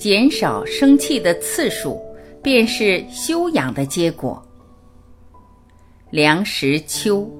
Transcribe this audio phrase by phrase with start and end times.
[0.00, 2.00] 减少生气的次数，
[2.42, 4.42] 便是修养的结果。
[6.08, 7.30] 梁实秋。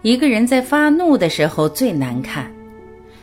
[0.00, 2.50] 一个人在发怒的时候最难看，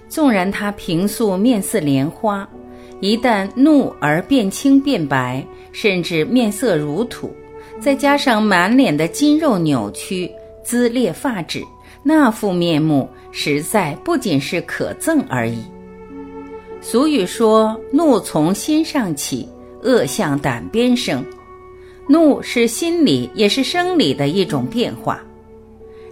[0.08, 2.48] 纵然他平素面似莲花，
[3.02, 7.34] 一旦怒而变青变白，甚至面色如土，
[7.80, 10.32] 再加上满脸的筋肉扭曲、
[10.64, 11.64] 眦裂发指。
[12.04, 15.64] 那副面目实在不仅是可憎而已。
[16.82, 19.48] 俗语说：“怒从心上起，
[19.82, 21.26] 恶向胆边生。”
[22.10, 25.24] 怒是心理也是生理的一种变化。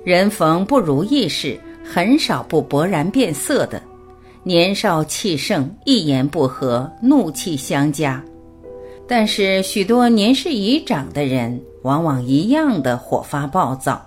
[0.06, 3.84] 人逢不如意事，很少不勃然变色的。
[4.44, 8.24] 年少气盛，一言不合怒气相加。
[9.06, 14.02] 但是许多年事已长的人，往往一样的火发暴躁。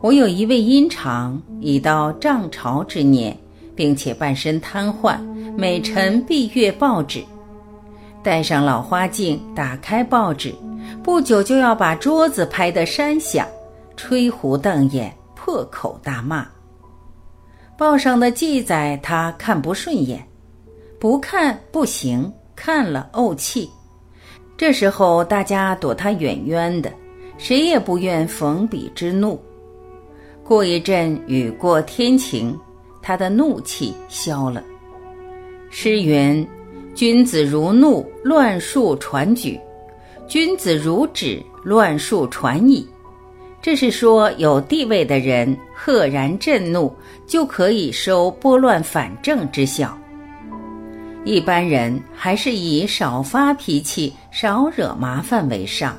[0.00, 3.36] 我有一位阴长，已到涨潮之年，
[3.74, 5.18] 并且半身瘫痪，
[5.56, 7.20] 每晨必阅报纸，
[8.22, 10.54] 戴上老花镜，打开报纸，
[11.02, 13.44] 不久就要把桌子拍得山响，
[13.96, 16.46] 吹胡瞪眼，破口大骂。
[17.76, 20.24] 报上的记载他看不顺眼，
[21.00, 23.68] 不看不行，看了怄气。
[24.56, 26.92] 这时候大家躲他远远的，
[27.36, 29.40] 谁也不愿逢彼之怒。
[30.48, 32.58] 过一阵雨过天晴，
[33.02, 34.64] 他的怒气消了。
[35.68, 36.48] 诗云
[36.96, 39.60] ：“君子如怒，乱数传举；
[40.26, 42.88] 君子如止，乱数传矣。”
[43.60, 46.90] 这是说，有地位的人赫然震怒，
[47.26, 49.98] 就可以收拨乱反正之效。
[51.24, 55.94] 一般人还是以少发脾气、少惹麻烦为上。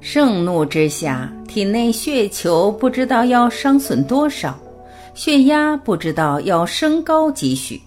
[0.00, 4.60] 盛怒之下，体内血球不知道要伤损多少，
[5.14, 7.80] 血压不知道要升高几许，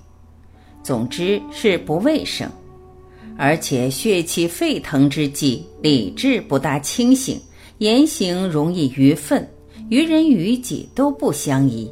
[0.82, 2.50] 总之是不卫生。
[3.38, 7.40] 而且血气沸腾之际，理智不大清醒，
[7.78, 9.48] 言行容易愚愤，
[9.90, 11.88] 于人于己都不相宜。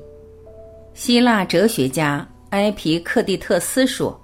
[0.95, 4.19] 希腊哲学家埃皮克蒂特斯说：“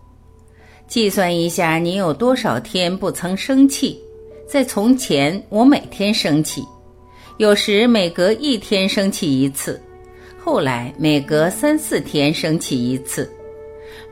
[0.90, 4.02] 计算一下，你有多少天不曾生气？”
[4.50, 6.64] 在从前，我每天生气，
[7.38, 9.82] 有时每隔一天生气一次，
[10.38, 13.30] 后来每隔三四天生气一次。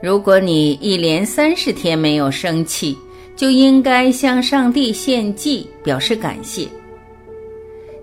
[0.01, 2.97] 如果你一连三十天没有生气，
[3.35, 6.67] 就应该向上帝献祭，表示感谢。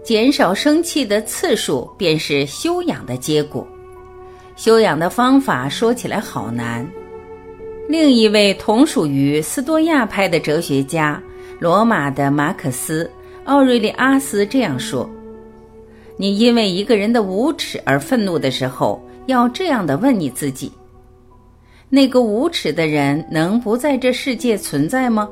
[0.05, 3.67] 减少生气的次数，便是修养的结果。
[4.55, 6.89] 修养的方法说起来好难。
[7.89, 11.21] 另一位同属于斯多亚派的哲学家。
[11.61, 13.05] 罗马的马可思·
[13.49, 15.09] 奥瑞利阿斯这样说
[16.19, 20.71] ：“你因为一个人的无耻而愤怒的时候，要这样的问你自己：
[21.89, 25.27] 那个无耻的人能不在这世界存在吗？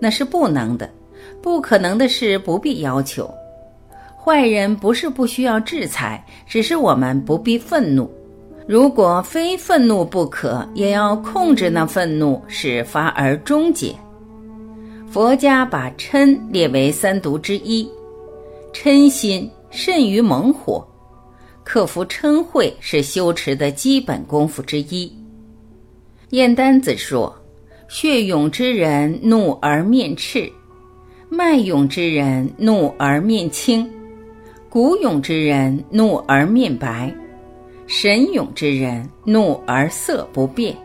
[0.00, 0.88] 那是不能的，
[1.42, 3.30] 不可能的事不必要求。
[4.16, 8.10] 坏人不是不需要制裁，只是我们不必愤怒。
[8.66, 13.94] 如果非愤怒不可，也要控制那愤怒，使发而终结。”
[15.10, 17.88] 佛家把嗔列为三毒之一，
[18.74, 20.86] 嗔心甚于猛火，
[21.64, 25.10] 克服嗔恚是修持的基本功夫之一。
[26.30, 27.34] 燕丹子说
[27.88, 30.52] ：“血勇之人怒而面赤，
[31.30, 33.90] 脉勇之人怒而面青，
[34.68, 37.10] 骨勇之人怒而面白，
[37.86, 40.76] 神勇之人怒而色不变。”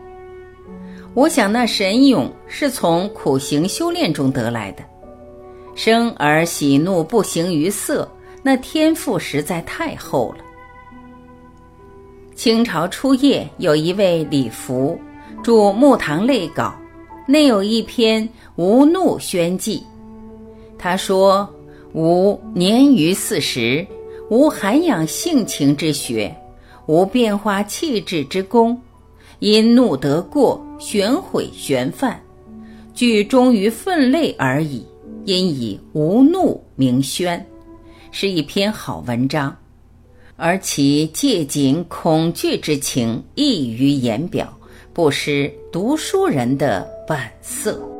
[1.14, 4.82] 我想，那神勇是从苦行修炼中得来的。
[5.76, 8.08] 生而喜怒不形于色，
[8.42, 10.44] 那天赋实在太厚了。
[12.34, 14.98] 清朝初叶有一位李福，
[15.42, 16.64] 著《木堂类稿》，
[17.30, 19.78] 内有一篇《无怒宣记》。
[20.76, 21.48] 他说
[21.94, 23.86] ：“吾年逾四十，
[24.30, 26.34] 无涵养性情之学，
[26.86, 28.76] 无变化气质之功。”
[29.40, 32.22] 因怒得过，玄毁玄犯，
[32.92, 34.86] 具忠于分类而已。
[35.24, 37.42] 因以无怒名宣，
[38.10, 39.56] 是一篇好文章，
[40.36, 44.54] 而其借景恐惧之情溢于言表，
[44.92, 47.93] 不失读书人的本色。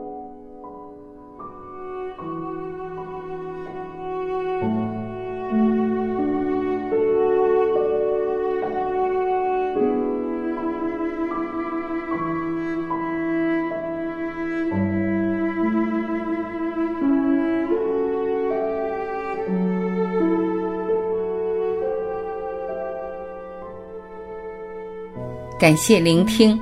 [25.56, 26.59] 感谢聆听，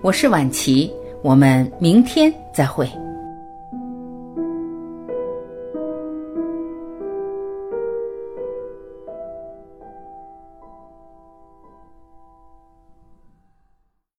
[0.00, 2.90] 我是晚琪，我们明天再会。